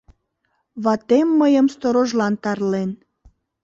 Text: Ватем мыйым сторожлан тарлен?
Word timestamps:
Ватем 0.83 1.27
мыйым 1.39 1.67
сторожлан 1.73 2.33
тарлен? 2.43 2.89